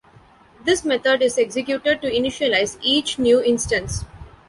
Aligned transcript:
This 0.65 0.83
method 0.83 1.21
is 1.21 1.37
executed 1.37 2.01
to 2.01 2.09
initialize 2.11 2.75
each 2.81 3.19
new 3.19 3.39
instance. 3.39 4.03